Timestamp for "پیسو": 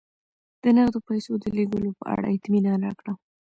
1.07-1.31